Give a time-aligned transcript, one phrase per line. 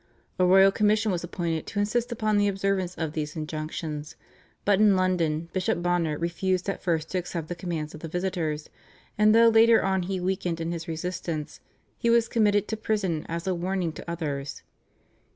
[0.39, 4.15] A royal commission was appointed to insist upon the observance of these Injunctions,
[4.65, 8.67] but in London Bishop Bonner refused at first to accept the commands of the visitors,
[9.15, 11.59] and though later on he weakened in his resistance,
[11.99, 14.63] he was committed to prison as a warning to others.